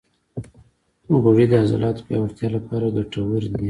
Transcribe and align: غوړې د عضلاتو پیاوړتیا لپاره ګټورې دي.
غوړې 1.21 1.45
د 1.49 1.53
عضلاتو 1.63 2.05
پیاوړتیا 2.07 2.47
لپاره 2.55 2.93
ګټورې 2.95 3.47
دي. 3.51 3.57